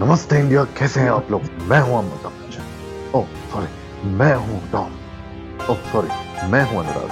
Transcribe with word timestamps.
नमस्ते 0.00 0.38
इंडिया 0.38 0.64
कैसे 0.78 1.00
हैं 1.00 1.10
आप 1.10 1.30
लोग? 1.30 1.42
मैं 1.70 1.80
हूँ 1.80 1.98
अमिताभ 1.98 2.32
बच्चन 2.32 3.12
ओह 3.14 3.26
सॉरी 3.52 4.08
मैं 4.08 4.34
हूँ 4.36 4.60
टॉम 4.72 4.92
ओह 5.70 5.90
सॉरी 5.92 6.08
मैं 6.50 6.62
हूँ 6.70 6.78
अनुराग। 6.84 7.08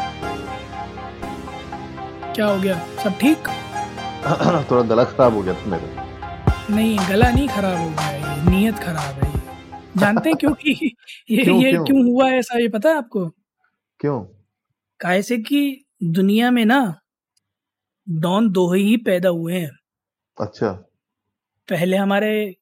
क्या 2.35 2.47
हो 2.47 2.61
गया? 2.61 2.79
सब 3.05 3.19
ठीक? 3.21 3.49
थोड़ा 4.71 4.83
गला 4.83 5.05
खराब 5.05 5.35
हो 5.35 5.43
गया 5.43 5.55
मेरा। 5.67 6.05
नहीं 6.71 6.99
गला 7.11 7.31
नहीं 7.31 7.49
खराब 7.49 7.79
हो 7.79 7.89
गया 7.91 8.11
ये 8.11 8.51
नीयत 8.51 8.79
खराब 8.79 9.25
है। 9.25 9.33
जानते 9.97 10.29
हैं 10.29 10.39
क्यों 10.39 10.53
कि 10.55 10.71
ये 11.31 11.45
क्यों, 11.45 11.63
ये 11.63 11.71
क्यों? 11.71 11.85
क्यों 11.85 12.05
हुआ 12.05 12.29
ऐसा 12.31 12.59
ये 12.59 12.69
पता 12.69 12.89
है 12.89 12.97
आपको? 12.97 13.29
क्यों? 14.01 14.21
कैसे 15.01 15.39
कि 15.39 15.85
दुनिया 16.03 16.51
में 16.51 16.65
ना 16.65 17.01
डॉन 18.09 18.51
दो 18.51 18.73
ही 18.73 18.97
पैदा 18.97 19.29
हुए 19.29 19.59
हैं। 19.59 19.71
अच्छा। 20.41 20.73
पहले 21.69 21.97
हमारे 21.97 22.57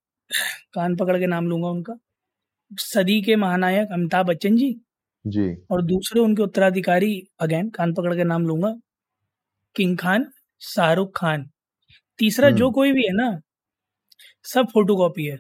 कान 0.74 0.96
पकड़ 0.96 1.18
के 1.18 1.26
नाम 1.26 1.46
लूँगा 1.48 1.68
उनका। 1.68 1.94
सदी 2.70 3.20
के 3.22 3.36
महानायक 3.36 3.88
अमिताभ 3.92 4.26
बच्चन 4.26 4.56
जी 4.56 4.76
जी। 5.24 5.64
और 5.70 5.82
दूसरे 5.84 6.20
उनके 6.20 6.42
उत्तराधिकारी 6.42 7.12
अगेन 7.40 7.68
कान 7.70 7.92
पकड़ 7.94 8.14
के 8.16 8.24
नाम 8.24 8.46
लूँगा 8.46 8.74
किंग 9.76 9.96
खान 9.98 10.26
शाहरुख 10.62 11.12
खान। 11.16 11.48
तीसरा 12.18 12.50
जो 12.52 12.60
हम्म। 12.60 12.72
कोई 12.72 12.92
भी 12.92 13.04
है 13.04 13.12
ना 13.14 13.30
सब 14.44 14.66
फ़ोटो 14.74 14.96
कॉपी 14.96 15.24
है 15.26 15.38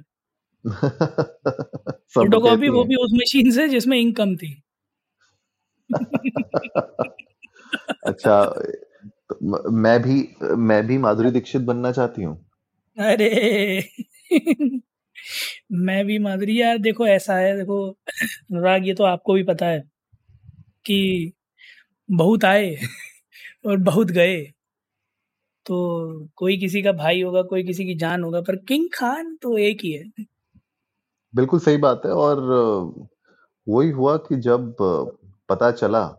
फ़ोटो 2.14 2.40
कॉपी 2.40 2.68
वो। 2.68 2.84
भी 2.84 2.94
उस 2.96 3.10
मशीन 3.14 3.50
से 3.52 3.68
जिसमें 3.68 3.98
इंक 3.98 4.16
कम 4.16 4.36
थी। 4.36 4.54
अच्छा 8.04 8.44
तो 9.30 9.72
मैं 9.74 10.00
भी 10.02 10.16
मैं 10.62 10.86
भी 10.86 10.98
माधुरी 11.00 11.32
दीक्षित 11.32 11.62
बनना 11.64 11.92
चाहती 11.92 12.24
हूँ। 12.24 12.38
अरे! 12.96 13.80
मैं 15.72 16.06
भी 16.06 16.18
माधुरी 16.18 16.60
यार 16.60 16.78
देखो 16.78 17.06
ऐसा 17.06 17.34
है, 17.34 17.56
देखो, 17.56 17.90
अनुराग, 17.90 18.86
ये 18.86 18.94
तो 18.94 19.04
आपको 19.04 19.34
भी 19.34 19.42
पता 19.42 19.66
है 19.66 19.80
कि 20.86 21.32
बहुत 22.10 22.44
आए 22.44 22.76
और 23.66 23.76
बहुत 23.76 24.10
गए। 24.10 24.52
तो 25.66 26.28
कोई 26.36 26.56
किसी 26.56 26.82
का 26.82 26.92
भाई 26.92 27.22
होगा, 27.22 27.42
कोई 27.42 27.62
किसी 27.64 27.84
की 27.84 27.94
जान 27.94 28.24
होगा, 28.24 28.40
पर 28.40 28.56
किंग 28.56 28.88
खान 28.94 29.36
तो 29.36 29.58
एक 29.58 29.78
ही 29.84 29.92
है। 29.92 30.24
बिल्कुल 31.34 31.60
सही 31.60 31.76
बात 31.76 32.02
है 32.06 32.12
और 32.12 32.40
वही 33.68 33.90
हुआ 33.90 34.16
कि 34.16 34.36
जब 34.36 34.76
पता 35.48 35.70
चला 35.70 36.14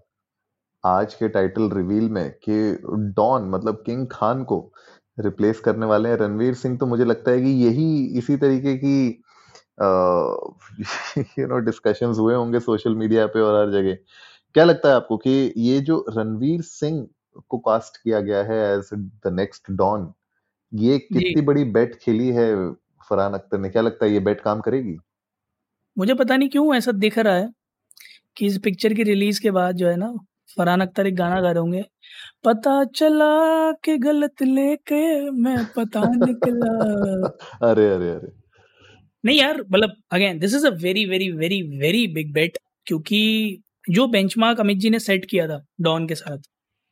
आज 0.85 1.13
के 1.13 1.27
टाइटल 1.29 1.69
रिवील 1.69 2.09
में 2.09 2.31
कि 2.31 2.77
डॉन 2.97 3.49
मतलब 3.49 3.83
किंग 3.85 4.07
खान 4.11 4.43
को 4.43 4.71
रिप्लेस 5.19 5.59
करने 5.59 5.85
वाले 5.85 6.09
हैं 6.09 6.17
रणवीर 6.17 6.53
सिंह 6.53 6.77
तो 6.77 6.85
मुझे 6.85 7.05
लगता 7.05 7.31
है 7.31 7.41
कि 7.41 7.49
यही 7.49 8.17
इसी 8.17 8.37
तरीके 8.37 8.77
की 8.77 9.23
यू 9.79 11.47
नो 11.47 11.59
डिस्कशंस 11.59 12.17
हुए 12.19 12.35
होंगे 12.35 12.59
सोशल 12.59 12.95
मीडिया 12.95 13.25
पे 13.27 13.39
और 13.39 13.59
हर 13.61 13.71
जगह। 13.71 13.95
क्या 14.55 14.63
लगता 14.63 14.89
है 14.89 14.95
आपको 14.95 15.17
कि 15.17 15.53
ये 15.57 15.79
जो 15.81 16.05
रणवीर 16.09 16.61
सिंह 16.61 17.07
को 17.49 17.57
कास्ट 17.59 17.97
किया 17.97 18.19
गया 18.21 18.43
है 18.43 18.59
एज 18.73 18.89
द 18.93 19.33
नेक्स्ट 19.33 19.71
डॉन 19.71 20.13
ये 20.73 20.99
कितनी 20.99 21.41
बड़ी 21.41 21.63
बेट 21.73 21.95
खेली 21.95 22.29
है 22.29 22.47
फरहान 23.09 23.33
अख्तर 23.33 23.57
ने? 23.59 23.69
क्या 23.69 23.81
लगता 23.81 24.05
है 24.05 24.11
ये 24.13 24.19
बेट 24.21 24.41
काम 24.41 24.61
करेगी? 24.61 24.97
मुझे 25.97 26.13
पता 26.13 26.37
नहीं 26.37 26.49
क्यों 26.49 26.75
ऐसा 26.75 26.91
दिख 26.93 27.17
रहा 27.19 27.35
है 27.35 27.49
कि 28.37 28.45
इस 28.45 28.59
पिक्चर 28.59 28.93
की 28.93 29.03
रिलीज़ 29.03 29.41
के 29.41 29.51
बाद 29.51 29.75
जो 29.75 29.87
है 29.89 29.95
ना 29.97 30.13
फरहान 30.57 30.81
अख्तर 30.81 31.07
एक 31.07 31.15
गाना 31.15 31.41
गा 31.41 31.51
रहे 31.51 31.61
होंगे 31.61 31.83
पता 32.45 32.83
चला 32.95 33.71
के 33.83 33.97
गलत 33.99 34.43
लेके 34.43 35.31
मैं 35.31 35.57
पता 35.77 36.01
निकला। 36.25 36.73
अरे 37.63 37.89
अरे 37.89 38.09
अरे। 38.11 38.44
नहीं 39.25 39.39
यार 39.39 39.61
मतलब 39.61 39.95
again 40.11 40.39
this 40.39 40.55
is 40.55 40.67
a 40.67 40.69
very 40.81 41.05
very 41.05 41.31
very 41.33 41.61
very 41.79 42.07
big 42.07 42.33
bet 42.33 42.57
क्योंकि 42.87 43.21
जो 43.89 44.07
बेंचमार्क 44.07 44.59
अमित 44.59 44.77
जी 44.77 44.89
ने 44.89 44.99
सेट 44.99 45.25
किया 45.25 45.47
था 45.47 45.65
डॉन 45.81 46.07
के 46.07 46.15
साथ 46.15 46.37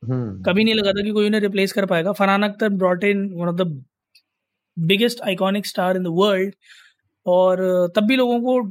हम्म। 0.03 0.41
कभी 0.43 0.63
नहीं 0.63 0.75
लगा 0.75 0.91
था 0.91 1.03
कि 1.03 1.11
कोई 1.11 1.25
उन्हें 1.25 1.41
रिप्लेस 1.41 1.71
कर 1.71 1.85
पाएगा। 1.85 2.11
Farhan 2.11 2.43
Akhtar 2.43 2.69
brought 2.69 3.03
in 3.03 3.27
one 3.33 3.47
of 3.47 3.55
the 3.55 3.83
biggest 4.77 5.21
iconic 5.21 5.65
star 5.65 5.97
in 5.97 6.03
the 6.03 6.13
world 6.13 6.55
और 7.25 7.61
तब 7.95 8.07
भी 8.07 8.15
लोगों 8.15 8.39
को 8.41 8.61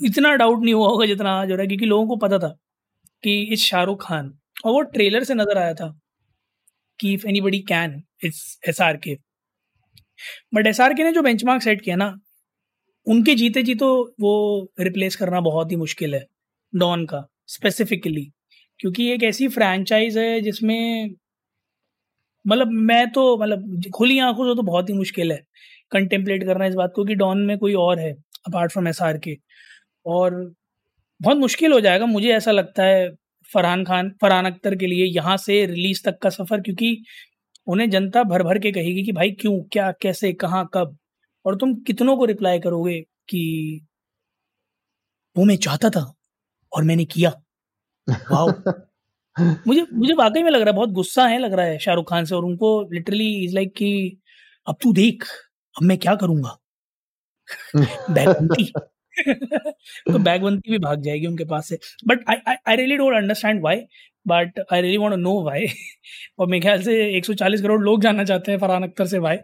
इतना 0.00 0.34
डाउट 0.34 0.62
नहीं 0.62 0.74
हुआ 0.74 0.88
होगा 0.88 1.06
जितना 1.06 1.30
आज 1.32 1.50
हो 1.50 1.56
रहा 1.56 1.62
है 1.62 1.68
क्योंकि 1.68 1.86
लोगों 1.86 2.06
को 2.06 2.16
पता 2.16 2.38
था 2.38 2.48
कि 3.24 3.38
इस 3.52 3.64
शाहरुख 3.66 4.02
खान 4.02 4.32
और 4.64 4.72
वो 4.72 4.80
ट्रेलर 4.90 5.24
से 5.24 5.34
नज़र 5.34 5.58
आया 5.58 5.74
था 5.74 5.88
कि 7.00 7.12
if 7.14 7.26
anybody 7.40 7.58
can 7.68 8.02
it's 8.24 8.58
S 8.68 8.80
R 8.80 8.96
K 8.96 9.16
but 10.54 10.66
S 10.66 10.80
ने 10.80 11.12
जो 11.12 11.22
बेंचमार्क 11.22 11.62
सेट 11.62 11.80
किया 11.82 11.96
ना, 11.96 12.14
उनके 13.06 13.34
जीते 13.34 13.62
जी 13.62 13.74
तो 13.74 13.88
वो 14.20 14.32
रिप्लेस 14.80 15.16
करना 15.16 15.40
बहुत 15.42 15.70
ही 15.72 15.76
मुश्किल 15.76 16.14
है 16.14 16.24
डॉन 16.72 17.04
का 17.06 17.26
स्पेसिफिकली 17.48 18.24
क्योंकि 18.80 19.08
एक 19.12 19.22
ऐसी 19.24 19.48
फ्रैंचाइज 19.48 20.18
है 20.18 20.40
जिसमें 20.40 21.10
मतलब 22.44 22.70
मैं 22.84 23.06
तो 23.12 23.22
मतलब 23.38 23.90
खुली 23.94 24.18
आँखों 24.20 24.46
से 24.46 24.56
तो 24.56 24.62
बहुत 24.62 24.88
ही 24.88 24.94
मुश्किल 24.94 25.32
है 25.32 25.38
कंटेम्पलेट 25.92 26.44
करना 26.44 26.66
इस 26.66 26.74
बात 26.74 26.92
को 26.96 27.04
कि 27.04 27.14
डॉन 27.14 27.38
में 27.46 27.56
कोई 27.58 27.74
और 27.76 27.98
है 28.00 28.12
अपार्ट 28.48 28.72
फ्रॉम 28.72 28.88
एस 28.88 29.02
आर 29.02 29.18
के 29.18 29.36
और 30.06 30.34
बहुत 31.20 31.36
मुश्किल 31.38 31.72
हो 31.72 31.80
जाएगा, 31.80 32.06
मुझे 32.06 32.28
ऐसा 32.34 32.50
लगता 32.52 32.84
है 32.84 33.08
फरहान 33.50 33.84
खान, 33.84 34.10
फरहान 34.22 34.46
अख्तर 34.46 34.76
के 34.76 34.86
लिए 34.86 35.04
यहाँ 35.06 35.36
से 35.36 35.64
रिलीज़ 35.66 36.02
तक 36.04 36.18
का 36.22 36.30
सफ़र, 36.30 36.60
क्योंकि 36.60 36.96
उन्हें 37.66 37.90
जनता 37.90 38.22
भर 38.22 38.42
भर 38.42 38.58
के 38.58 38.72
कहेगी 38.72 39.04
कि 39.04 39.12
भाई 39.12 39.30
क्यों 39.30 39.60
क्या 39.72 39.92
कैसे 39.92 40.32
कहाँ 40.32 40.68
कब? 40.74 40.96
और 41.46 41.56
तुम 41.56 41.74
कितनों 41.74 42.16
को 42.16 42.24
रिप्लाई 42.24 42.58
करोगे 42.58 43.00
कि 43.00 43.86
वो 45.36 45.44
मैं 45.44 45.56
चाहता 45.56 45.90
था 45.90 46.14
और 46.72 46.84
मैंने 46.84 47.04
किया। 47.04 47.30
वाओ। 48.32 48.48
मुझे 49.66 49.86
मुझे 49.92 50.14
वाकई 50.14 50.42
में 50.42 50.50
लग 50.50 50.60
रहा 50.60 50.70
है 50.70 50.76
बहुत 50.76 50.90
गुस्सा 50.90 51.26
है 51.26 51.38
लग 51.38 51.52
रहा 51.52 51.66
है 51.66 51.78
शाहरुख 51.78 52.10
खान 52.10 52.24
से 52.24 52.34
और 52.34 52.44
उनको 52.44 52.70
लिटरली 52.92 53.44
इज़ 53.44 53.54
लाइक 53.54 53.74
कि 53.74 54.18
अब 54.66 54.76
तू 54.82 54.92
देख 54.92 55.24
अब 55.74 55.84
मैं 55.84 55.98
क्या 55.98 56.14
करूँगा? 56.14 56.58
तो 60.12 60.18
बैगवंती 60.18 60.70
भी 60.70 60.78
भाग 60.78 61.02
जाएगी 61.02 61.26
उनके 61.26 61.44
पास 61.44 61.68
से। 61.68 61.78
But 62.08 62.24
I 62.30 62.56
I 62.68 62.76
really 62.76 62.96
don't 62.96 63.16
understand 63.16 63.62
why 63.62 63.80
but 64.26 64.60
I 64.72 64.80
really 64.82 64.96
want 64.96 65.14
know 65.14 65.42
why 65.44 65.66
और 66.38 66.46
मेरे 66.46 66.60
ख्याल 66.62 66.82
से 66.82 67.20
140 67.20 67.60
करोड़ 67.62 67.80
लोग 67.82 68.02
जानना 68.02 68.24
चाहते 68.24 68.52
हैं 68.52 68.58
फरहान 68.58 68.82
अख्तर 68.82 69.06
से 69.06 69.18
वाई 69.18 69.36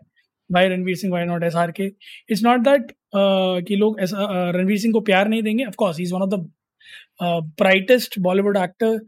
भाई 0.50 0.68
Ranveer 0.68 0.96
Singh 0.96 1.12
why 1.12 1.24
not 1.24 1.44
S 1.44 1.56
R 1.56 1.70
K 1.72 1.84
it's 1.84 2.42
not 2.42 2.60
that 2.60 2.92
कि 3.16 3.76
लोग 3.76 4.00
ऐसा 4.00 4.16
uh, 4.16 4.54
रणवीर 4.56 4.78
सिंह 4.78 4.92
को 4.92 5.00
प्यार 5.00 5.28
नहीं 5.28 5.42
देंगे 5.42 5.64
of 5.64 5.74
course 5.76 5.98
he 5.98 6.04
is 6.04 6.14
one 6.14 6.22
of 6.22 6.30
the 6.30 6.50
brightest 7.58 8.18
Bollywood 8.20 8.56
actor 8.56 8.98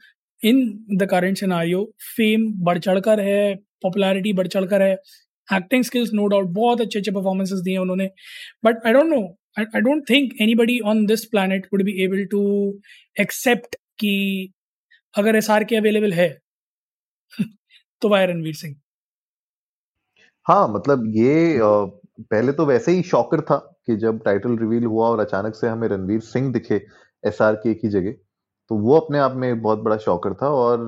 in 0.42 0.62
the 0.96 1.06
current 1.10 1.38
scenario 1.38 1.84
fame 2.16 2.52
बढ़ 2.64 2.78
चढ़कर 2.78 3.20
है 3.20 3.54
पॉपुलैरिटी 3.82 4.32
बढ़ 4.32 4.46
चढ़कर 4.46 4.82
है 4.82 4.92
एक्टिंग 5.48 5.84
स्किल्स 5.84 6.10
नो 6.14 6.26
डाउट 6.26 6.46
बहुत 6.54 6.80
अच्छे 6.80 6.98
अच्छे 6.98 7.10
परफॉर्मेंसेस 7.10 7.60
दिए 7.60 7.76
उन्होंने। 7.78 8.08
But 8.64 8.86
I 8.86 8.92
don't 8.92 9.06
know 9.06 9.20
I 9.56 9.80
don't 9.80 10.02
think 10.10 10.32
anybody 10.54 10.78
on 10.86 11.04
this 11.06 11.24
planet 11.24 11.66
would 11.72 11.82
be 11.84 11.92
able 12.04 12.24
to 12.30 12.42
accept 13.16 13.76
कि 13.98 14.14
अगर 15.14 15.36
एस 15.36 15.50
आर 15.50 15.64
के 15.64 15.76
अवेलेबल 15.76 16.12
है 16.12 16.28
तो 18.02 18.08
वाई 18.08 18.26
रणवीर 18.26 18.54
सिंह। 18.54 18.76
हाँ 20.46 20.66
मतलब 20.68 21.04
ये 21.16 21.58
पहले 21.62 22.52
तो 22.52 22.64
वैसे 22.66 22.92
ही 22.92 23.02
शॉकर 23.02 23.40
था 23.40 23.56
कि 23.86 23.96
जब 23.96 24.22
टाइटल 24.24 24.56
रिवील 24.58 24.84
हुआ 24.84 25.08
और 25.08 25.20
अचानक 25.20 25.54
से 25.54 25.68
हमें 25.68 25.86
रणवीर 25.88 26.20
सिंह 26.22 26.52
दिखे 26.52 26.74
एस 27.24 27.40
आर 27.42 27.54
के 27.56 27.74
की 27.74 27.88
जगह 27.88 28.12
तो 28.70 28.76
वो 28.78 28.96
अपने 28.98 29.18
आप 29.18 29.32
में 29.36 29.60
बहुत 29.62 29.78
बड़ा 29.78 29.96
शॉकर 29.98 30.34
था। 30.34 30.48
और 30.48 30.78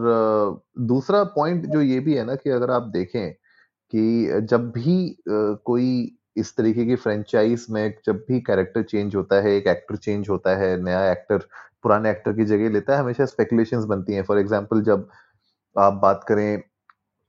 दूसरा 0.87 1.23
पॉइंट 1.37 1.67
जो 1.67 1.81
ये 1.83 1.99
भी 2.01 2.15
है 2.15 2.25
ना 2.25 2.35
कि 2.35 2.51
अगर 2.51 2.71
आप 2.71 2.83
देखें 2.93 3.33
कि 3.93 4.41
जब 4.51 4.71
भी 4.73 4.97
कोई 5.67 5.89
इस 6.37 6.57
तरीके 6.57 6.85
की 6.87 6.97
फ्रेंचाइज 6.97 7.67
में 7.71 7.95
जब 8.07 8.25
भी 8.29 8.41
कैरेक्टर 8.41 8.83
चेंज 8.83 9.15
होता 9.17 9.41
है 9.43 9.55
एक 9.57 9.67
एक्टर 9.67 9.97
चेंज 9.97 10.29
होता 10.29 10.57
है 10.57 10.77
नया 10.83 11.11
एक्टर 11.13 11.39
पुराने 11.83 12.11
एक्टर 12.11 12.33
की 12.33 12.45
जगह 12.45 12.71
लेता 12.71 12.95
है 12.95 13.01
हमेशा 13.01 13.25
स्पेकुलेशंस 13.27 13.85
बनती 13.85 14.15
हैं। 14.15 14.23
फॉर 14.23 14.39
एग्जांपल 14.39 14.83
जब 14.83 15.09
आप 15.77 15.93
बात 15.93 16.25
करें 16.29 16.63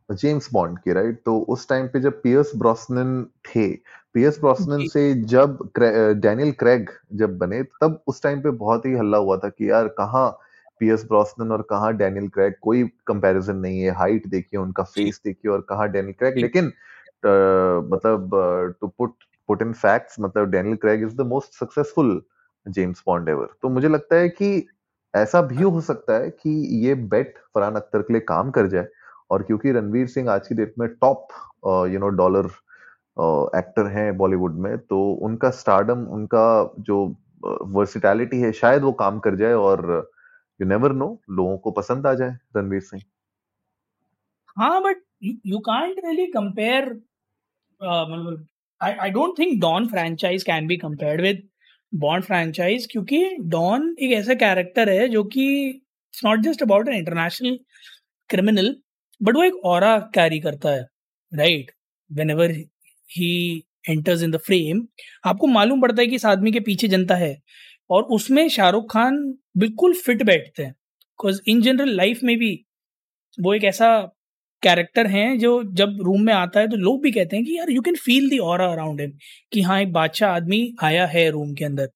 जेम्स 0.09 0.49
बॉन्ड 0.53 0.79
की 0.79 0.93
राइट 0.93 1.21
तो 1.25 1.37
उस 1.49 1.67
टाइम 1.69 1.87
पे 1.87 1.99
जब 1.99 2.21
पियर्स 2.21 2.51
ब्रॉसनन 2.55 3.23
थे 3.45 3.67
पियर्स 4.13 4.39
ब्रॉसनन 4.39 4.85
से 4.87 5.13
जब 5.25 5.57
डैनियल 5.79 6.51
क्रेग 6.51 6.89
जब 7.13 7.37
बने 7.37 7.61
तब 7.81 8.01
उस 8.07 8.21
टाइम 8.23 8.41
पे 8.41 8.49
बहुत 8.51 8.85
ही 8.85 8.93
हल्ला 8.93 9.17
हुआ 9.17 9.37
था 9.37 9.49
कि 9.49 9.69
यार 9.69 9.87
कहाँ 9.97 10.29
पियर्स 10.81 11.03
ब्रॉसनन 11.03 11.51
और 11.51 11.61
कहाँ 11.61 11.93
डैनियल 11.97 12.27
क्रेग 12.27 12.53
कोई 12.61 12.83
कंपैरिजन 13.07 13.55
नहीं 13.55 13.81
है। 13.81 13.91
हाइट 13.91 14.27
देखिए 14.27 14.59
उनका 14.59 14.83
फेस 14.83 15.21
देखिए 15.25 15.51
और 15.51 15.61
कहाँ 15.61 15.87
डैनियल 15.91 16.13
क्रेग 16.13 16.37
लेकिन 16.37 16.71
मतलब 17.25 18.29
to 18.81 18.87
put 18.87 19.13
put 19.49 19.61
in 19.61 19.73
facts 19.73 20.19
मतलब 20.19 20.49
Daniel 20.51 20.75
Craig 20.77 21.03
is 21.03 21.15
the 21.15 21.21
most 21.27 21.59
successful 21.59 22.21
James 22.65 23.03
Bond 23.07 23.29
ever 23.29 23.47
तो 23.61 23.69
मुझे 23.69 23.87
लगता 23.87 24.15
है 24.15 24.29
कि 24.29 24.67
ऐसा 25.13 25.41
भी 25.41 25.61
हो 25.61 25.81
सकता 25.81 26.13
है 26.13 26.29
कि 26.31 26.49
ये 26.85 26.95
बेट 27.11 27.37
फरहान 27.55 27.75
अख्तर 27.75 28.01
के 28.01 28.13
लिए 28.13 28.21
काम 28.27 28.51
कर 28.51 28.67
जाए 28.67 28.87
और 29.31 29.43
क्योंकि 29.43 29.71
रणवीर 29.71 30.07
सिंह 30.07 30.29
आज 30.31 30.47
की 30.47 30.55
डेट 30.55 30.73
में 30.79 30.87
top 30.89 31.27
you 31.91 31.99
know 31.99 32.09
dollar 32.17 32.45
actor 33.57 33.87
हैं 33.87 34.15
बॉलीवुड 34.17 34.55
में 34.59 34.77
तो 34.79 34.99
उनका 35.27 35.49
स्टारडम 35.51 36.05
उनका 36.15 36.73
जो 36.79 36.97
वर्सिटैलिटी 37.43 38.39
है, 38.41 38.51
शायद 38.51 38.83
वो 38.83 38.91
काम 38.91 39.19
कर 39.19 39.35
जाए 39.35 39.53
और 39.53 40.09
यू 40.59 40.67
नेवर 40.67 40.91
नो 40.93 41.07
लोगों 41.29 41.57
को 41.57 41.71
पसंद 41.71 42.07
आ 42.07 42.13
जाए 42.13 42.37
रणवीर 42.57 42.81
सिंह। 42.81 43.01
हाँ 44.57 44.81
but 44.83 45.01
you 45.21 45.59
can't 45.59 45.99
really 46.05 46.25
compare 46.31 46.89
मतलब 47.81 48.45
I 48.81 48.93
I 48.93 49.09
don't 49.09 49.37
think 49.39 49.59
Don 49.61 49.87
franchise 49.87 50.43
can 50.43 50.67
be 50.67 50.77
compared 50.77 51.21
with 51.21 51.47
Bond 51.93 52.25
franchise 52.25 52.87
क्योंकि 52.91 53.23
डॉन 53.49 53.95
एक 53.99 54.11
ऐसा 54.11 54.33
कैरेक्टर 54.33 54.89
है 54.89 55.07
जो 55.09 55.23
कि 55.25 55.47
it's 55.67 56.23
not 56.25 56.39
just 56.39 56.61
about 56.63 56.87
an 56.87 56.95
international 56.95 57.57
criminal 58.29 58.75
but 59.21 59.35
वो 59.35 59.43
एक 59.43 59.65
और 59.65 59.83
कैरी 60.13 60.39
करता 60.39 60.69
है 60.69 60.85
right 61.31 61.71
whenever 62.31 62.51
he 63.09 63.31
enters 63.89 64.23
in 64.23 64.31
the 64.31 64.37
frame 64.37 64.85
आपको 65.25 65.47
मालूम 65.47 65.81
पड़ता 65.81 66.01
है 66.01 66.07
कि 66.07 66.15
इस 66.15 66.25
आदमी 66.25 66.51
के 66.51 66.59
पीछे 66.59 66.87
जनता 66.87 67.15
है 67.15 67.37
और 67.89 68.03
उसमें 68.11 68.47
शाहरुख 68.49 68.91
खान 68.91 69.17
बिल्कुल 69.57 69.93
फिट 69.95 70.23
बैठते 70.23 70.63
हैं 70.63 70.71
बिकॉज़ 70.71 71.41
इन 71.47 71.61
जनरल 71.61 71.95
लाइफ 71.95 72.19
में 72.23 72.37
भी 72.37 72.53
वो 73.37 73.53
एक 73.53 73.63
ऐसा 73.63 73.89
कैरेक्टर 74.63 75.07
हैं 75.07 75.37
जो 75.39 75.51
जब 75.73 75.97
रूम 76.01 76.21
में 76.21 76.33
आता 76.33 76.59
है 76.59 76.67
तो 76.67 76.77
लोग 76.77 77.01
भी 77.01 77.11
कहते 77.11 77.35
हैं 77.35 77.45
कि 77.45 77.57
यार 77.57 77.69
यू 77.71 77.81
कैन 77.81 77.95
फील 77.95 78.29
दी 78.29 78.37
और 78.37 78.61
अराउंड 78.61 79.01
हिम 79.01 79.11
कि 79.53 79.61
हाँ 79.61 79.79
एक 79.81 79.91
बादशाह 79.93 80.31
आदमी 80.31 80.61
आया 80.83 81.05
है 81.05 81.29
रूम 81.31 81.53
के 81.53 81.65
अंदर। 81.65 81.89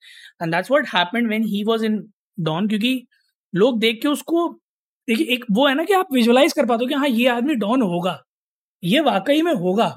And 0.44 0.54
that's 0.54 0.72
what 0.72 0.88
happened 0.88 1.28
when 1.28 1.46
he 1.46 1.63
was 1.63 1.84
in 1.84 2.04
Don 2.40 2.68
क्योंकि 2.68 3.08
लोग 3.54 3.80
देख 3.80 4.02
के 4.02 4.08
उसको 4.08 4.48
देखिए 5.08 5.25
एक 5.28 5.46
वो 5.52 5.68
है 5.68 5.75
ना 5.75 5.84
कि 5.84 5.94
आप 5.94 6.13
विजुअलाइज 6.13 6.54
कर 6.54 6.66
पाते 6.66 6.84
हो 6.86 6.90
कि 6.90 6.96
हाँ 6.96 7.08
ये 7.10 7.28
आदमी 7.28 7.56
डॉन 7.56 7.81
होगा। 7.81 8.22
ये 8.84 9.00
वाकई 9.00 9.42
में 9.42 9.54
होगा। 9.54 9.88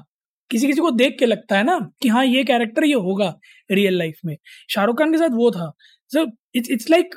किसी 0.51 0.67
किसी 0.67 0.81
को 0.81 0.91
देख 0.91 1.15
के 1.19 1.25
लगता 1.25 1.57
है 1.57 1.63
ना 1.63 1.79
कि 2.01 2.09
हाँ 2.09 2.25
ये 2.25 2.43
कैरेक्टर 2.43 2.83
ये 2.85 2.93
होगा 2.93 3.33
रियल 3.71 3.97
लाइफ 3.97 4.19
में। 4.25 4.35
शाहरुख 4.69 4.99
खान 4.99 5.11
के 5.11 5.17
साथ 5.17 5.29
वो 5.33 5.51
था। 5.51 5.71
So 6.11 6.25
it's 6.55 6.69
it's 6.71 6.89
like 6.89 7.15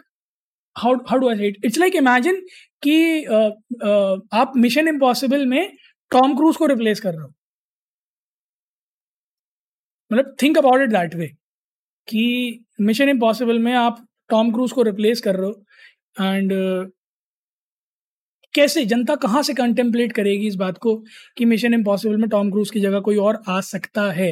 how 0.78 0.94
how 1.08 1.18
do 1.18 1.28
I 1.28 1.36
say 1.36 1.48
it's 1.48 1.78
like 1.78 1.96
imagine 1.96 2.40
कि 2.82 3.24
uh, 3.24 3.50
uh, 3.84 4.20
आप 4.32 4.52
मिशन 4.56 4.88
इम्पॉसिबल 4.88 5.46
में 5.46 5.76
टॉम 6.10 6.36
क्रूज 6.36 6.56
को 6.56 6.66
रिप्लेस 6.66 7.00
कर 7.00 7.14
रहे 7.14 7.22
हो। 7.22 7.34
मतलब 10.12 10.36
think 10.42 10.58
about 10.58 10.82
it 10.82 10.90
that 10.90 11.14
way 11.14 11.26
कि 12.08 12.64
मिशन 12.80 13.08
इम्पॉसिबल 13.08 13.58
में 13.58 13.72
आप 13.72 14.06
टॉम 14.28 14.52
क्रूज 14.52 14.72
को 14.72 14.82
रिप्लेस 14.82 15.20
कर 15.20 15.36
रहे 15.36 15.46
हो 15.46 15.64
एंड 16.24 16.52
uh, 16.52 16.90
कैसे 18.54 18.84
जनता 18.84 19.14
कहाँ 19.14 19.42
से 19.42 19.54
कंटेम्पलेट 19.54 20.12
करेगी 20.12 20.46
इस 20.46 20.54
बात 20.54 20.78
को 20.78 20.94
कि 21.36 21.44
मिशन 21.44 21.74
इम्पॉसिबल 21.74 22.16
में 22.16 22.28
टॉम 22.28 22.50
क्रूज 22.50 22.70
की 22.70 22.80
जगह 22.80 23.00
कोई 23.00 23.16
और 23.16 23.42
आ 23.48 23.60
सकता 23.60 24.10
है 24.12 24.30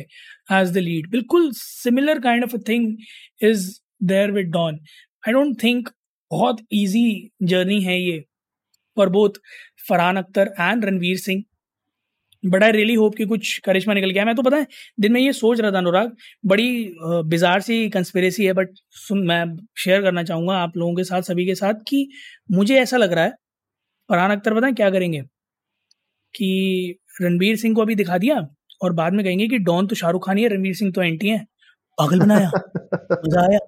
एज 0.53 0.71
द 0.71 0.77
लीड 0.77 1.11
बिल्कुल 1.11 1.51
similar 1.53 2.19
kind 2.19 2.45
of 2.45 2.57
a 2.57 2.59
thing 2.69 2.97
is 3.43 3.69
there 4.03 4.31
with 4.31 4.47
Don 4.47 4.79
I 5.29 5.33
don't 5.33 5.63
think 5.63 5.89
बहुत 6.31 6.61
इजी 6.73 7.31
जर्नी 7.43 7.81
है 7.83 8.01
ये 8.01 8.19
for 8.97 9.09
both 9.11 9.39
Farhan 9.89 10.17
Akhtar 10.17 10.55
and 10.61 10.85
Ranveer 10.85 11.19
Singh. 11.19 11.43
But 12.45 12.63
I 12.63 12.73
really 12.73 12.95
hope 12.95 13.15
कि 13.17 13.25
कुछ 13.27 13.59
करिश्मा 13.65 13.95
निकल 13.95 14.11
गया। 14.11 14.25
मैं 14.25 14.35
तो 14.37 14.43
पता 14.43 14.57
है 14.57 14.67
दिन 15.01 15.13
में 15.13 15.21
ये 15.21 15.33
सोच 15.33 15.61
रहा 15.61 15.71
था 15.73 15.79
अनुराग 15.79 16.13
बड़ी 16.47 16.69
बिजार 17.31 17.61
सी 17.63 17.89
कंस्पिरेसी 17.91 18.45
है 18.47 18.53
बट 18.53 18.71
सुन 18.99 19.27
मैं 19.29 19.45
शेयर 19.79 20.03
करना 20.03 20.23
चाहूँगा 20.25 20.57
आप 20.59 20.77
लोगों 20.77 20.95
के 20.97 21.05
साथ 21.05 21.23
सभी 21.23 21.47
के 21.47 21.55
साथ 21.55 21.75
कि 21.89 22.09
मुझे 22.53 22.77
ऐसा 22.81 22.97
लग 22.97 23.13
रहा 23.13 23.25
है 23.25 23.33
फरहान 24.11 24.33
अख्तर 24.37 24.55
बताएँ 24.55 24.75
क्या 24.75 24.91
करेंगे? 24.91 25.23
कि 26.35 26.99
रणवीर 27.23 27.57
सिंह 27.57 27.75
को 27.75 27.83
अभी 27.83 27.95
दिखा 27.95 28.19
दिया 28.19 28.37
और 28.83 28.93
बाद 28.95 29.13
में 29.15 29.25
कहेंगे 29.25 29.49
कि 29.49 29.59
डॉन 29.61 29.87
तो 29.87 29.97
शाहरुख 29.97 30.27
खान 30.27 30.39
ही 30.39 30.43
है 30.45 30.49
रणवीर 30.51 30.75
सिंह 30.77 30.93
तो 30.93 31.03
एंटी 31.03 31.29
है। 31.29 31.39
पागल 31.99 32.21
बनाया 32.21 32.51
मज़ा 33.13 33.43
आया। 33.43 33.59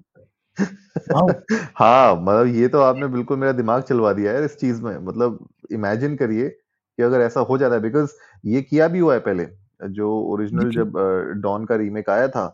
हाँ 1.77 2.15
मतलब 2.15 2.47
ये 2.55 2.67
तो 2.67 2.79
आपने 2.79 3.07
बिल्कुल 3.07 3.37
मेरा 3.37 3.51
दिमाग 3.51 3.81
चलवा 3.83 4.13
दिया 4.13 4.31
है 4.33 4.45
इस 4.45 4.57
चीज़ 4.57 4.81
में। 4.81 4.97
मतलब 4.97 5.47
इमेजिन 5.71 6.15
करिए 6.15 6.49
कि 6.49 7.03
अगर 7.03 7.21
ऐसा 7.21 7.39
हो 7.39 7.57
जाता 7.57 7.75
है 7.75 7.81
बिकॉज़ 7.81 8.11
ये 8.45 8.61
किया 8.61 8.87
भी 8.87 8.99
हुआ 8.99 9.13
है 9.13 9.19
पहले 9.19 9.47
जो 9.89 10.11
ओरिजिनल 10.33 10.71
जब 10.73 10.93
डॉन 11.41 11.65
का 11.65 11.75
रीमेक 11.75 12.09
आया 12.09 12.27
था 12.27 12.45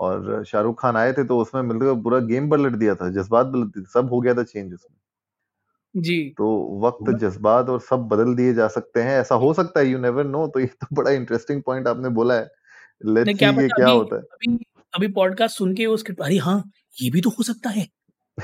और 0.00 0.44
शाहरुख 0.44 0.80
खान 0.82 0.96
आए 0.96 1.12
थे 1.12 1.24
तो 1.24 1.38
उसमें 1.38 1.62
मिलकर 1.62 2.02
पूरा 2.02 2.18
गेम 2.26 2.48
बदल 2.50 2.70
दिया 2.70 2.94
था 2.94 3.10
जज्बात 3.10 3.46
बदल 3.46 3.84
सब 3.94 4.10
हो 4.10 4.20
गया 4.20 4.34
था 4.34 4.42
चेंज 4.42 4.72
उसमें। 4.74 4.96
जी। 5.94 6.34
तो 6.38 6.46
वक्त 6.80 7.10
जज्बात 7.20 7.68
और 7.68 7.80
सब 7.80 8.06
बदल 8.08 8.34
दिए 8.34 8.54
जा 8.54 8.68
सकते 8.68 9.02
हैं 9.02 9.18
ऐसा 9.20 9.34
हो 9.34 9.52
सकता 9.54 9.80
है 9.80 9.86
यू 9.86 9.98
नेवर 9.98 10.24
नो 10.24 10.46
तो 10.46 10.60
ये 10.60 10.66
तो 10.66 10.86
बड़ा 10.92 11.10
इंटरेस्टिंग 11.10 11.62
पॉइंट 11.62 11.88
आपने 11.88 12.08
बोला 12.10 12.34
है। 12.34 12.48
लेट्स 13.06 13.38
सी 13.38 13.68
क्या 13.70 13.88
होता 13.88 14.16
है। 14.16 14.22
अभी 14.94 15.08
पॉडकास्ट 15.08 15.56
सुन 15.56 15.74
के 15.74 15.86
उसके 15.86 16.12
अरे 16.12 16.38
हाँ 16.38 16.70
ये 17.02 17.10
भी 17.10 17.20
तो 17.20 17.30
हो 17.30 17.42
सकता 17.42 17.70
है। 17.70 17.88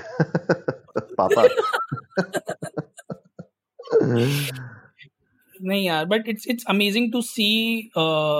पापा। 1.21 1.43
नहीं 5.63 5.87
यार 5.87 6.05
but 6.05 6.29
it's 6.29 6.49
it's 6.49 6.65
amazing 6.69 7.13
to 7.13 7.23
see 7.23 7.91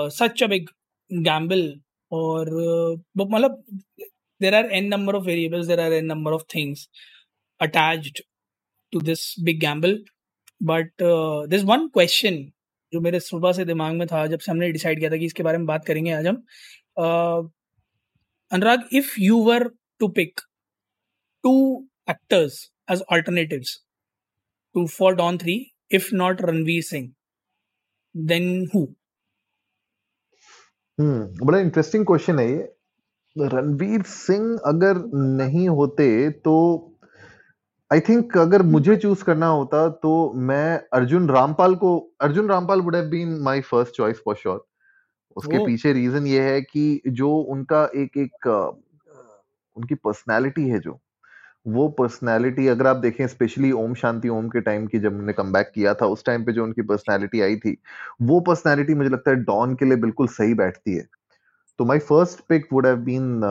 such 0.09 0.43
a 0.43 0.47
big 0.47 0.69
gamble 1.13 1.81
और 2.11 2.51
मतलब 3.17 3.63
there 4.41 4.55
are 4.55 4.65
an 4.65 4.87
number 4.87 5.15
of 5.15 5.23
variables 5.23 5.65
there 5.65 5.79
are 5.79 5.93
an 5.93 6.05
number 6.05 6.31
of 6.31 6.43
things 6.55 6.89
attached 7.61 8.19
to 8.95 9.01
this 9.01 9.35
big 9.43 9.59
gamble. 9.63 9.97
But 10.69 11.05
uh, 11.05 11.47
there's 11.47 11.69
one 11.69 11.89
question 11.97 12.33
जो 12.93 13.01
मेरे 13.01 13.19
सुबह 13.19 13.51
से 13.51 13.65
दिमाग 13.65 13.93
में 13.93 14.07
था 14.07 14.27
जब 14.27 14.39
से 14.39 14.51
हमने 14.51 14.71
डिसाइड 14.71 14.99
किया 14.99 15.11
था 15.11 15.17
कि 15.17 15.25
इसके 15.25 15.43
बारे 15.43 15.57
में 15.57 15.67
बात 15.67 15.85
करेंगे 15.85 16.11
आज 16.11 16.27
हम। 16.27 16.35
Anurag 18.51 18.87
if 18.93 19.13
you 19.19 19.37
were 19.43 19.67
to 19.99 20.07
pick 20.07 20.41
two 21.43 21.53
actors 22.09 22.63
as 22.91 23.03
alternatives 23.11 23.77
to 24.75 24.85
for 24.87 25.15
Don 25.15 25.37
three 25.37 25.55
if 25.91 26.09
not 26.13 26.41
Ranveer 26.41 26.83
Singh 26.83 27.11
then 28.15 28.67
who 28.75 28.85
बड़ा 30.99 31.59
इंटरेस्टिंग 31.59 32.05
क्वेश्चन 32.05 32.39
है 32.39 32.51
ये। 32.51 32.73
रणवीर 33.35 34.01
सिंह 34.03 34.57
अगर 34.65 35.03
नहीं 35.15 35.67
होते 35.69 36.07
तो 36.29 36.55
आई 37.91 37.99
थिंक 37.99 38.37
अगर 38.37 38.61
मुझे 38.61 38.95
चूज़ 38.95 39.23
करना 39.23 39.47
होता 39.47 39.87
तो 40.03 40.11
मैं 40.33 40.81
अर्जुन 40.93 41.29
रामपाल 41.29 41.75
को, 41.75 41.97
Arjun 42.21 42.49
Rampal 42.49 42.81
would 42.81 42.95
have 42.95 43.05
been 43.05 43.39
my 43.41 43.61
first 43.61 43.95
choice 43.95 44.21
for 44.25 44.35
sure 44.35 44.65
उसके 45.35 45.59
पीछे 45.59 45.93
रीजन 45.93 46.27
ये 46.27 46.41
है 46.41 46.61
कि 46.61 47.01
जो 47.07 47.31
उनका 47.31 47.83
एक 47.95 48.17
एक 48.17 48.47
उनकी 49.75 49.95
पर्सनालिटी 49.95 50.69
है 50.69 50.79
जो 50.79 50.99
वो 51.67 51.87
पर्सनालिटी 51.89 52.67
अगर 52.67 52.87
आप 52.87 52.95
देखें 52.95 53.27
स्पेशली 53.27 53.71
ओम 53.71 53.93
शांति 53.93 54.29
ओम 54.29 54.49
के 54.49 54.61
टाइम 54.61 54.87
की 54.87 54.99
जब 54.99 55.11
उन्होंने 55.11 55.33
कम 55.33 55.53
किया 55.53 55.93
था 55.93 56.05
उस 56.05 56.25
टाइम 56.25 56.45
पे 56.45 56.51
जो 56.51 56.63
उनकी 56.63 56.81
पर्सनालिटी 56.81 57.41
आई 57.41 57.55
थी 57.55 57.77
वो 58.21 58.39
पर्सनालिटी 58.39 58.93
मुझे 58.93 59.09
लगता 59.09 59.31
है 59.31 59.37
डॉन 59.37 59.75
के 59.75 59.85
लिए 59.85 59.95
बिल्कुल 59.95 60.27
सही 60.27 60.53
बैठती 60.53 60.95
है। 60.95 61.07
तो 61.79 61.85
my 61.85 61.99
first 61.99 62.39
pick 62.49 62.67
would 62.73 62.87
have 62.87 62.97
been 62.97 63.41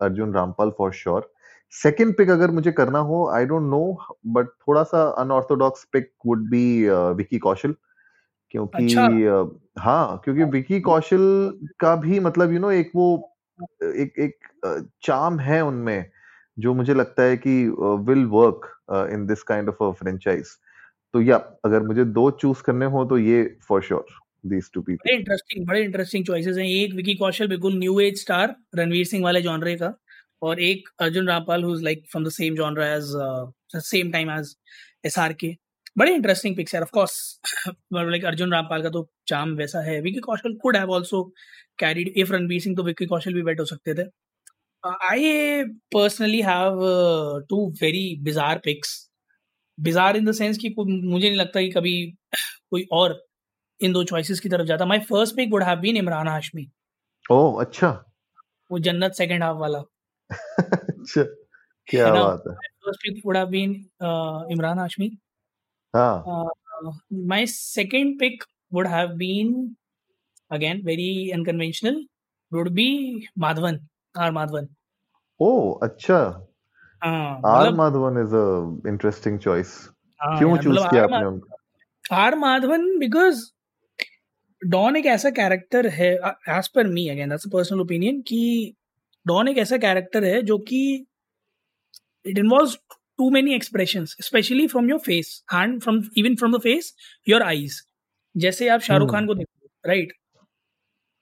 Arjun 0.00 0.34
Rampal 0.34 0.70
for 0.78 0.92
sure 0.92 1.32
second 1.72 2.16
pick 2.16 2.30
अगर 2.30 2.50
मुझे 2.50 2.72
करना 2.72 2.98
हो 2.98 3.26
आई 3.28 3.46
डोंट 3.46 3.70
नो 3.70 3.98
बट 4.26 4.46
थोड़ा 4.46 4.82
सा 4.82 5.04
unorthodox 5.18 5.84
pick 5.92 6.12
would 6.26 6.48
be 6.50 6.88
Vicky 6.90 7.38
Kaushal. 7.38 7.74
क्योंकि 8.50 8.84
अच्छा? 8.84 9.82
हाँ 9.82 10.20
क्योंकि 10.24 10.44
विकी 10.50 10.80
कौशल 10.80 11.24
का 11.80 11.94
भी 11.96 12.20
मतलब 12.20 12.52
यू 12.52 12.58
नो 12.58 12.70
एक 12.70 12.90
वो 12.94 13.08
एक 13.84 14.18
एक 14.18 14.90
चार्म 15.02 15.38
है 15.40 15.60
उनमें 15.64 16.04
जो 16.56 16.74
मुझे 16.74 16.94
लगता 16.94 17.22
है 17.22 17.36
कि 17.36 17.56
will 18.08 18.24
work 18.26 18.70
in 19.12 19.26
this 19.26 19.42
kind 19.42 19.68
of 19.68 19.82
a 19.84 19.90
franchise 19.94 20.56
तो 21.14 21.20
या 21.22 21.36
अगर 21.64 21.82
मुझे 21.82 22.04
दो 22.04 22.30
चूज़ 22.30 22.62
करने 22.62 22.86
हो 22.86 23.04
तो 23.04 23.18
ये 23.18 23.42
for 23.68 23.82
sure 23.82 24.06
these 24.46 24.70
two 24.74 24.80
people 24.82 25.04
बड़े 25.04 25.16
इंटरेस्टिंग 25.16 25.66
बड़े 25.66 25.82
इंटरेस्टिंग 25.84 26.24
चॉइसेस 26.26 26.56
हैं। 26.56 26.66
एक 26.66 26.94
विकी 26.94 27.14
कौशल 27.14 27.48
बिल्कुल 27.48 27.78
new 27.78 27.98
age 28.00 28.20
star 28.20 28.54
Ranveer 28.76 29.04
Singh 29.06 29.24
वाले 29.24 29.42
जॉनरे 29.42 29.76
का 29.76 29.92
और 30.42 30.60
एक 30.60 30.88
Arjun 31.00 31.28
Rampal 31.28 31.64
who 31.64 31.74
is 31.74 31.82
like 31.84 32.04
from 32.10 32.24
the 32.24 32.28
same 32.30 32.56
genre 32.56 32.82
as 32.82 33.12
same 33.84 34.10
time 34.12 34.30
as 34.30 34.56
S 35.06 35.18
R 35.18 35.32
K 35.32 35.56
बड़े 35.98 36.14
interesting 36.14 36.56
picks 36.56 36.74
of 36.74 36.90
course 36.92 37.40
like 37.94 38.24
Arjun 38.24 38.52
Rampal 38.52 38.82
का 38.82 38.90
तो 38.90 39.08
चाम 39.28 39.54
वैसा 39.56 39.80
है. 39.80 40.00
Vicky 40.00 40.20
Kaushal 40.20 40.54
could 40.54 40.76
have 40.76 40.94
also 40.94 41.22
carried 41.78 42.08
if 42.16 42.32
Ranbir 42.32 42.60
Singh 42.60 42.76
तो 42.76 42.82
विकी 42.82 43.06
कौशल 43.06 43.34
भी 43.34 43.42
bet 43.42 43.60
हो 43.60 43.64
सकते 43.64 43.94
थे. 43.94 44.08
I 44.86 45.64
personally 45.64 46.40
have 46.42 46.80
two 47.48 47.70
very 47.82 48.16
bizarre 48.22 48.58
picks 48.64 49.10
bizarre 49.80 50.16
in 50.16 50.24
the 50.24 50.32
sense 50.32 50.58
कि 50.58 50.74
मुझे 50.78 51.28
नहीं 51.28 51.38
लगता 51.38 51.60
कि 51.60 51.70
कभी 51.70 52.12
कोई 52.70 52.86
और 52.92 53.26
इन 53.80 53.92
दो 53.92 54.04
चॉइसेस 54.04 54.40
की 54.40 54.48
तरफ़ 54.48 54.66
जाता. 54.66 54.86
My 54.86 54.98
first 54.98 55.36
pick 55.36 55.50
would 55.50 55.62
have 55.62 55.78
been 55.78 55.96
Imran 55.96 56.28
Hashmi 56.28 56.70
oh 57.32 57.60
अच्छा. 57.60 57.90
वो 58.70 58.78
जन्नत 58.78 59.12
सेकंड 59.12 59.42
हाफ़ 59.42 59.56
वाला. 59.56 59.78
अच्छा. 60.30 61.22
क्या 61.86 62.12
बात 62.12 62.42
है. 62.48 62.54
first 62.86 63.00
pick 63.00 63.24
would 63.24 63.36
have 63.36 63.50
been 63.50 63.88
uh, 64.00 64.44
Imran 64.54 64.78
हाँ. 65.96 66.24
Uh, 66.26 66.92
my 67.32 67.44
second 67.46 68.18
pick 68.18 68.42
would 68.70 68.86
have 68.86 69.16
been 69.18 69.52
again 70.50 70.82
very 70.84 71.30
unconventional 71.34 72.00
would 72.52 72.74
be 72.74 72.88
madhavan 73.44 73.78
r. 74.14 74.30
Madhavan. 74.32 74.68
Oh 75.40 75.78
अच्छा। 75.82 76.18
हाँ 77.02 77.40
R 77.46 77.70
Madhavan 77.74 78.18
is 78.22 78.34
a 78.36 78.88
interesting 78.90 79.38
choice 79.38 79.72
क्यों 80.20 80.56
choose 80.56 80.68
मतलब 80.68 80.90
किया 80.90 81.04
आपने 81.04 81.24
उनको? 81.26 81.56
आर 82.16 82.34
माधवन 82.44 82.98
बिकॉज़ 82.98 83.44
डॉन 84.62 84.96
एक 84.96 85.06
ऐसा 85.06 85.30
कैरेक्टर 85.30 85.86
है 85.98 86.12
as 86.58 86.68
per 86.74 86.86
me 86.86 87.08
again 87.08 87.28
that's 87.28 87.48
personal 87.52 87.80
opinion 87.80 88.20
कि 88.28 88.40
डॉन 89.26 89.48
एक 89.48 89.58
ऐसा 89.58 89.76
कैरेक्टर 89.78 90.24
है 90.24 90.40
जो 90.42 90.58
कि 90.70 90.82
it 92.28 92.38
involves 92.38 92.72
too 93.18 93.30
many 93.34 93.54
expressions 93.56 94.14
especially 94.20 94.64
from 94.70 94.88
your 94.92 94.98
face 95.00 95.28
and 95.60 95.82
from 95.84 96.00
even 96.22 96.36
from 96.42 96.54
the 96.54 96.60
face 96.60 96.88
your 97.30 97.42
eyes. 97.44 97.80
जैसे 98.34 98.68
आप 98.68 98.80
शाहरुख 98.80 99.10
खान 99.10 99.18
हम्म 99.18 99.26
को 99.26 99.34
देखो 99.34 99.68
right 99.88 100.12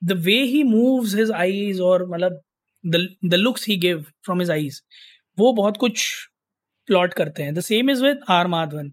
the 0.01 0.11
way 0.25 0.41
he 0.43 0.63
moves 0.63 1.15
his 1.15 1.31
eyes 1.31 1.79
और 1.81 2.07
मतलब 2.09 2.41
the 3.25 3.33
looks 3.33 3.67
he 3.67 3.77
give 3.77 4.01
from 4.25 4.39
his 4.39 4.51
eyes 4.51 4.81
वो 5.37 5.53
बहुत 5.53 5.77
कुछ 5.77 6.07
प्लॉट 6.87 7.13
करते 7.13 7.43
हैं। 7.43 7.53
The 7.53 7.59
same 7.59 7.89
is 7.89 8.03
with 8.05 8.19
R 8.29 8.47
Madhavan 8.47 8.91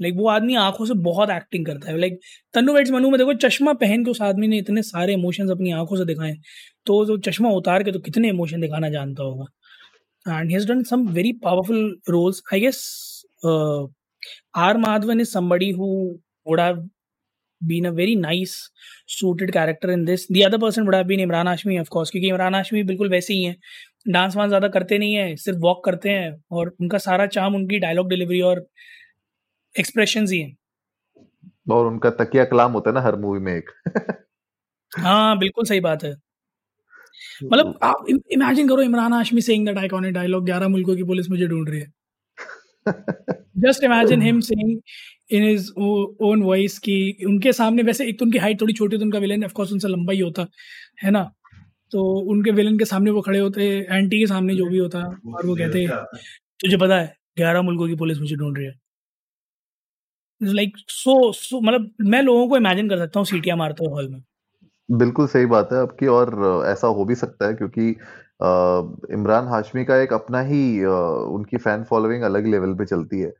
like 0.00 0.14
वो 0.16 0.28
आदमी 0.28 0.54
आँखों 0.54 0.84
से 0.86 0.94
बहुत 1.04 1.30
एक्टिंग 1.30 1.66
करता 1.66 1.90
है। 1.90 1.98
लाइक 1.98 2.18
तन्नू 2.54 2.72
वेट्स 2.74 2.90
मनु 2.90 3.10
में 3.10 3.18
देखो 3.18 3.34
चश्मा 3.46 3.72
पहन 3.80 4.04
के 4.04 4.10
उस 4.10 4.20
आदमी 4.22 4.48
ने 4.48 4.58
इतने 4.58 4.82
सारे 4.82 5.12
इमोशंस 5.12 5.50
अपनी 5.50 5.72
आँखों 5.72 5.96
से 5.96 6.04
दिखाए। 6.04 6.34
तो 6.86 7.04
जो 7.06 7.16
चश्मा 7.30 7.50
उतार 7.50 7.82
के 7.82 7.92
तो 7.92 7.98
कितने 7.98 8.28
इमोशन 8.28 8.60
दिखाना 8.60 8.88
जानता 8.90 9.22
होगा। 9.22 9.44
And 10.26 10.50
he 10.50 10.54
has 10.54 10.66
done 10.66 10.84
some 10.84 11.08
very 11.08 11.32
powerful 11.32 11.94
roles. 12.08 12.42
I 12.52 12.58
guess 12.58 13.24
uh, 13.44 13.84
R. 14.54 14.74
Madhavan 14.74 15.20
is 15.20 15.32
somebody 15.32 15.72
who 15.72 16.20
would 16.46 16.60
have 16.60 16.82
been 17.60 17.86
a 17.86 17.92
very 17.92 18.14
nice 18.14 18.70
suited 19.06 19.52
character 19.52 19.90
in 19.90 20.04
this. 20.04 20.26
The 20.26 20.44
other 20.44 20.58
person 20.58 20.84
would 20.86 20.94
have 20.94 21.06
been 21.06 21.20
Imran 21.20 21.46
Hashmi, 21.46 21.80
of 21.80 21.90
course, 21.90 22.10
क्योंकि 22.10 22.28
इमरान 22.28 22.54
हाशमी 22.54 22.82
बिल्कुल 22.82 23.10
वैसे 23.10 23.34
ही 23.34 23.44
हैं 23.44 23.56
dance 24.08 24.36
वांस 24.36 24.48
ज़्यादा 24.48 24.68
करते 24.68 24.98
नहीं 24.98 25.14
है 25.14 25.36
सिर्फ़ 25.36 25.58
वॉक 25.58 25.84
करते 25.84 26.08
हैं 26.08 26.42
और 26.50 26.74
उनका 26.80 26.98
सारा 26.98 27.26
चाम 27.26 27.54
उनकी 27.54 27.78
डायलॉग 27.78 28.08
डिलीवरी 28.08 28.40
और 28.40 28.66
एक्सप्रेशन 29.78 30.26
ही 30.32 30.40
है 30.40 30.56
और 31.70 31.86
उनका 31.86 32.10
तकिया 32.10 32.44
कलाम 32.44 32.72
होता 32.72 32.90
है 32.90 32.94
ना 32.94 33.00
हर 33.00 33.16
मूवी 33.16 33.40
में 33.40 33.54
एक 33.56 33.70
हाँ 34.98 35.38
बिल्कुल 35.38 35.64
सही 35.64 35.80
बात 35.80 36.04
है 36.04 36.14
मतलब 37.44 37.78
आप 37.82 38.06
इमेजिन 38.08 38.68
करो 38.68 38.82
Imran 38.82 39.12
Hashmi 39.12 39.40
saying 39.40 39.66
that 39.66 39.78
iconic 39.78 40.12
dialogue 40.14 40.46
11 40.46 40.68
मुल्कों 40.68 40.96
की 40.96 41.04
पुलिस 41.04 41.30
मुझे 41.30 41.46
ढूंढ 41.46 41.68
रही 41.68 41.80
है। 41.80 41.92
Just 43.58 43.84
imagine 43.84 44.22
him 44.22 44.40
saying 44.40 44.78
in 45.30 45.42
his 45.42 45.70
own 45.78 46.42
voice 46.42 46.78
कि 46.78 46.94
उनके 47.26 47.52
सामने 47.52 47.82
वैसे 47.82 48.06
एक 48.08 48.18
तो 48.18 48.24
उनकी 48.24 48.38
हाइट 48.38 48.60
थोड़ी 48.60 48.74
छोटी 48.74 48.96
तो 48.96 49.04
उनका 49.04 49.18
विलन 49.18 49.44
ऑफ़ 49.44 49.52
कोर्स 49.52 49.72
उनसे 49.72 49.88
लंबा 49.88 50.12
ही 50.12 50.20
होता 50.20 50.46
है 51.04 51.10
ना? 51.10 51.22
तो 51.92 52.02
उनके 52.32 52.50
विलन 52.50 52.78
के 52.78 52.84
सामने 52.84 53.10
वो 53.10 53.20
खड़े 53.20 53.38
होते 53.38 53.64
एंटी 53.90 54.18
के 54.18 54.26
सामने 54.26 54.54
जो 54.54 54.66
भी 54.66 54.78
होता 54.78 54.98
और 54.98 55.46
वो 55.46 55.56
कहते 55.56 55.86
तुझे 56.60 56.76
पता 56.76 56.98
है 56.98 57.14
ग्यारह 57.36 57.62
मुल्कों 57.62 57.88
की 57.88 57.94
पुलिस 57.96 58.18
मुझे 58.18 58.36
ढूंढ 58.36 58.56
रही 58.58 58.66
है। 58.66 58.72
लाइक 60.40 60.76
सो 60.88 61.32
सो 61.32 61.60
मतलब 61.60 61.90
मैं 62.02 62.22
लोगों 62.22 62.48
को 62.48 62.56
इमेजिन 62.56 62.88
कर 62.88 62.98
सकता 62.98 63.20
हूँ 63.20 63.26
सीटियाँ 63.26 63.56
मारते 63.56 63.84
हुए 63.84 63.94
हॉल 63.94 64.08
में। 64.08 64.20
बिल्कुल 64.90 65.26
सही 65.28 65.46
बात 65.46 65.72
है। 65.72 65.78
आपकी 65.78 66.06
और 66.08 66.64
ऐसा 66.66 66.86
हो 66.88 67.04
भी 67.04 67.14
सकता 67.16 67.46
है 67.46 67.54
क्योंकि 67.54 67.88
इमरान 69.12 69.46
हाशमी 69.48 69.84
का 69.84 69.96
एक 69.98 70.12
अपना 70.12 70.40
ही 70.42 70.60
उनकी 70.84 71.56
फ़ैन 71.58 71.82
फॉलोइंग 71.84 72.22
अलग 72.24 72.46
लेवल 72.46 72.74
पे 72.74 72.84
चलती 72.86 73.20
है। 73.20 73.32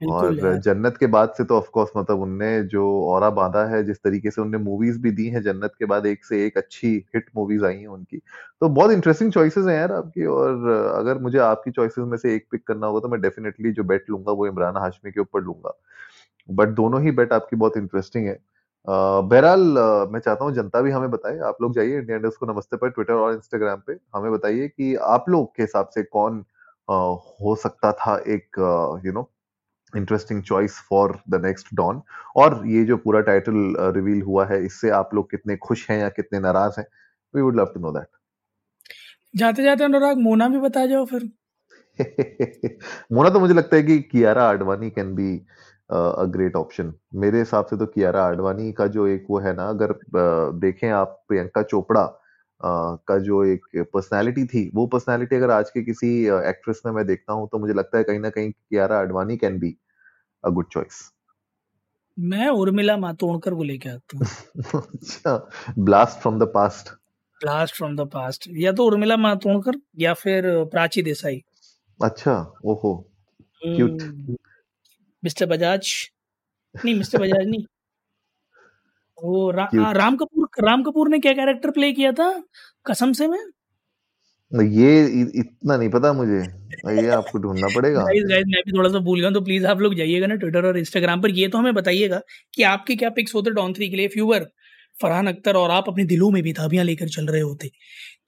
और 0.00 0.36
जन्नत 0.58 0.96
के 0.98 1.06
बाद 1.08 1.32
से 1.36 1.44
तो 1.44 1.56
ऑफ़ 1.56 1.68
कोर्स 1.70 1.90
मतलब 1.96 2.20
उनने 2.22 2.48
जो 2.66 2.84
और 3.06 3.30
बांधा 3.32 3.64
है 3.68 3.82
जिस 3.84 3.98
तरीके 3.98 4.30
से 4.30 4.42
उनने 4.42 4.58
मूवीज़ 4.60 5.00
भी 5.02 5.10
दी 5.12 5.28
हैं 5.30 5.42
जन्नत 5.42 5.72
के 5.78 5.84
बाद 5.86 6.06
एक 6.06 6.24
से 6.24 6.44
एक 6.46 6.58
अच्छी 6.58 6.88
हिट 7.14 7.30
मूवीज़ 7.36 7.64
आई 7.64 7.76
हैं 7.76 7.88
उनकी। 7.88 8.18
तो 8.60 8.68
बहुत 8.70 8.92
इंटरेस्टिंग 8.92 9.32
चॉइसेस 9.32 9.66
हैं 9.66 9.76
यार 9.76 9.92
आपकी 9.92 10.26
और 10.28 10.68
अगर 10.96 11.18
मुझे 11.20 11.38
आपकी 11.40 11.70
चॉइसेस 11.72 12.04
में 12.06 12.16
से 12.18 12.34
एक 12.36 12.46
पिक 12.52 12.66
करना 12.68 12.86
होगा 12.86 13.00
तो 13.00 13.08
मैं 13.08 13.20
डेफिनेटली 13.20 13.72
जो 13.72 13.84
बेट 13.86 14.10
लूँगा 14.10 14.32
वो 14.32 14.46
इमरान 14.46 14.76
हाशमी 14.78 15.12
के 15.12 15.20
ऊपर 15.20 15.42
लूँगा। 15.42 15.74
बट 16.48 16.68
दोनों 16.76 17.02
ही 17.02 17.10
बेट 17.12 17.32
आपकी 17.32 17.56
बहुत 17.56 17.76
इंटरेस्टिंग 17.76 18.26
है। 18.28 18.38
बहरहाल 18.86 19.60
मैं 20.12 20.20
चाहता 20.20 20.44
हूँ 20.44 20.52
जनता 20.54 20.80
भी 20.80 20.90
हमें 20.90 21.10
बताए। 21.10 21.38
आप 21.38 21.56
लोग 21.62 21.74
जाइए 21.74 21.98
इंडिया 21.98 22.16
इंडस्ट 22.16 22.38
को 22.38 22.46
नमस्ते 22.46 22.76
पर 22.76 22.90
ट्विटर 22.90 23.12
और 23.12 23.32
इंस्टाग्राम 23.32 23.80
पे। 23.86 23.96
हमें 24.14 24.32
बताइए 24.32 24.68
कि 24.68 24.94
आप 24.94 25.24
लोग 25.28 25.54
के 25.56 25.62
हिसाब 25.62 25.88
से 25.88 26.02
कौन 26.02 26.44
हो 26.90 27.54
सकता 27.62 27.92
था 27.92 28.16
एक 28.28 28.58
you 29.06 29.12
know 29.12 29.30
interesting 29.96 30.42
choice 30.42 30.78
for 30.90 31.18
the 31.30 31.44
next 31.44 31.74
Don 31.74 32.02
और 32.36 32.62
ये 32.66 32.84
जो 32.84 32.96
पूरा 32.96 33.20
टाइटल 33.20 33.74
रिवील 33.96 34.22
हुआ 34.22 34.46
है 34.46 34.64
इससे 34.64 34.90
आप 34.90 35.14
लोग 35.14 35.30
कितने 35.30 35.56
खुश 35.56 35.90
हैं 35.90 35.98
या 35.98 36.08
कितने 36.08 36.40
नाराज़ 36.40 36.80
हैं? 36.80 36.86
We 37.34 37.42
would 37.42 37.56
love 37.56 37.72
to 37.74 37.80
know 37.80 37.92
that 37.92 38.08
जाते 39.36 39.62
जाते 39.62 39.84
अनुराग 39.84 40.18
मोना 40.18 40.48
भी 40.48 40.58
बता 40.58 40.86
जाओ 40.86 41.04
फिर। 41.04 41.30
मोना 43.12 43.30
तो 43.30 43.40
मुझे 43.40 43.54
लगता 43.54 43.76
है 43.76 43.82
कि 43.82 43.98
Kiara 43.98 44.48
Advani 44.48 44.90
can 44.90 45.14
be 45.14 45.46
a 45.90 46.24
great 46.24 46.56
option 46.56 46.92
मेरे 47.14 47.38
हिसाब 47.38 47.66
से 47.66 47.76
तो 47.76 47.86
कियारा 47.86 48.24
आडवाणी 48.24 48.72
का 48.72 48.86
जो 48.86 49.06
एक 49.06 49.26
वो 49.30 49.38
है 49.38 49.54
ना 49.56 49.68
अगर 49.68 49.94
देखें 50.60 50.88
आप 50.90 51.24
प्रियंका 51.28 51.62
चोपड़ा 51.62 52.04
का 53.08 53.18
जो 53.18 53.44
एक 53.44 53.66
पर्सनालिटी 53.94 54.44
थी 54.44 54.70
वो 54.74 54.86
पर्सनालिटी 54.86 55.36
अगर 55.36 55.50
आज 55.50 55.70
के 55.70 55.82
किसी 55.82 56.08
एक्ट्रेस 56.26 56.82
में 56.86 56.92
मैं 56.92 57.06
देखता 57.06 57.32
हूँ 57.32 57.48
तो 57.52 57.58
मुझे 57.58 57.74
लगता 57.74 57.98
है 57.98 58.04
कहीं 58.04 58.18
ना 58.18 58.30
कहीं 58.30 58.50
Kiara 58.50 58.98
Advani 58.98 59.36
can 59.36 59.58
be 59.58 59.76
a 60.44 60.48
good 60.48 60.68
choice 60.72 61.02
मैं 62.18 62.48
उर्मिला 62.48 62.96
मातोड़कर 62.96 63.54
को 63.54 63.62
लेके 63.62 63.88
आता 63.88 64.18
हूँ। 64.18 64.26
अच्छा 64.82 65.50
blast 65.78 66.18
from 66.18 66.38
the 66.38 66.42
past 66.42 66.88
blast 67.40 67.74
from 67.74 67.96
the 67.96 68.00
past 68.00 68.48
या 68.56 68.72
तो 68.72 68.84
उर्मिला 68.84 69.16
मातोड़कर 69.16 69.78
या 69.98 70.14
फिर 70.14 70.44
प्राची 70.64 71.02
देसाई। 71.02 71.42
अच्छा 72.00 72.34
ओहो 72.64 72.94
क्यूट 73.62 74.02
मिस्टर 75.26 75.46
बजाज? 75.46 75.92
नहीं 76.74 76.94
मिस्टर 76.94 77.18
बजाज 77.18 77.46
नहीं। 77.46 77.64
वो 79.24 79.50
रा, 79.50 79.64
आ, 79.80 79.92
राम 79.92 80.16
कपूर 80.16 80.48
राम 80.64 80.82
कपूर 80.82 81.08
ने 81.08 81.18
क्या 81.18 81.32
कैरेक्टर 81.32 81.70
प्ले 81.70 81.92
किया 81.92 82.12
था? 82.12 82.30
कसम 82.86 83.12
से 83.12 83.28
मैं? 83.28 83.44
ये 84.52 84.90
इतना 85.40 85.76
नहीं 85.76 85.88
पता 85.90 86.12
मुझे। 86.12 86.40
ये 87.00 87.08
आपको 87.10 87.38
ढूंढना 87.38 87.68
पड़ेगा। 87.76 88.02
गाइस 88.02 88.24
गाइस 88.28 88.44
मैं 88.46 88.62
भी 88.66 88.72
थोड़ा 88.72 88.90
सा 88.90 88.98
भूल 88.98 89.20
गया 89.20 89.30
तो 89.30 89.40
प्लीज़ 89.40 89.66
आप 89.66 89.80
लोग 89.80 89.94
जाइएगा 89.94 90.26
ना 90.26 90.34
ट्विटर 90.34 90.66
और 90.66 90.78
इंस्टाग्राम 90.78 91.22
पर। 91.22 91.30
ये 91.30 91.48
तो 91.48 91.58
हमें 91.58 91.74
बताइएगा 91.74 92.20
कि 92.54 92.62
आपके 92.62 92.96
क्या 92.96 93.10
पिक्स 93.10 93.34
होते 93.34 93.50
डॉन 93.50 93.72
थ्री 93.72 93.88
के 93.90 93.96
लिए 93.96 94.08
फ्यूवर 94.08 94.46
फरहान 95.00 95.26
अख्तर 95.26 95.56
और 95.56 95.70
आप 95.70 95.88
अपने 95.88 96.04
दिलों 96.04 96.30
में 96.30 96.42
भी 96.42 96.52
धाबियाँ 96.52 96.84
लेकर 96.84 97.08
चल 97.08 97.26
रहे 97.26 97.40
होते। 97.40 97.70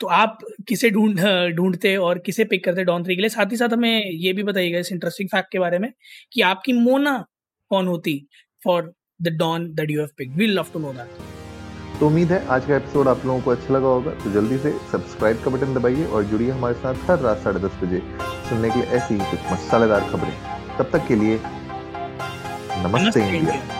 तो 0.00 0.06
आप 0.06 0.38
किसे 0.68 0.90
ढूंढ 0.90 1.20
ढूंढते 1.56 1.96
और 1.98 2.18
किसे 2.18 2.44
पिक 2.44 2.64
करते 2.64 2.84
डॉन 2.84 3.04
थ्री 3.04 3.14
के 3.16 3.22
लिए? 3.22 3.28
साथ 3.28 3.52
ही 3.52 3.56
साथ 3.56 3.72
हमें 3.72 4.04
ये 4.04 4.32
भी 4.32 4.42
बताइएगा 4.42 4.78
इस 4.78 4.92
इंटरेस्टिंग 4.92 5.28
फैक्ट 5.28 5.50
के 5.52 5.58
बारे 5.58 5.78
में 5.78 5.90
कि 6.32 6.40
आपकी 6.42 6.72
मोना 6.72 7.24
कौन 7.70 7.86
होती 7.86 8.20
for 8.62 8.92
the 9.20 9.28
Don 9.38 9.66
that 9.74 9.90
you 9.90 10.00
have 10.00 10.08
pick 10.18 10.30
we 10.32 10.46
love 10.46 10.66
to 10.72 10.78
know 10.78 10.92
that 10.92 11.26
तो 12.00 12.06
उम्मीद 12.06 12.32
है 12.32 12.44
आज 12.46 12.66
का 12.66 12.76
एपिसोड 12.76 13.08
आप 13.08 13.24
लोगों 13.26 13.40
को 13.40 13.50
अच्छा 13.50 13.74
लगा 13.74 13.86
होगा। 13.86 14.10
तो 14.14 14.30
जल्दी 14.32 14.58
से 14.58 14.70
सब्सक्राइब 14.92 15.42
का 15.44 15.50
बटन 15.50 15.74
दबाइए 15.74 16.04
और 16.06 16.24
जुड़िए 16.24 16.50
हमारे 16.50 16.74
साथ 16.74 17.10
हर 17.10 17.18
रात 17.20 17.38
साढ़े 17.38 17.60
दस 17.60 17.80
बजे 17.82 18.02
सुनने 18.48 18.70
के 18.70 18.78
लिए 18.78 18.88
ऐसी 18.98 19.14
ही 19.14 19.30
कुछ 19.30 19.52
मसालेदार 19.52 20.08
खबरें। 20.10 20.32
तब 20.78 20.90
तक 20.92 21.06
के 21.08 21.16
लिए 21.16 21.34
नमस्ते 21.36 23.02
नमस्ते 23.02 23.20
इंडिया। 23.20 23.38
इंडिया। 23.38 23.77